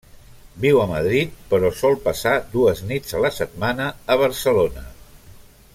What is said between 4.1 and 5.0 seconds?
a Barcelona.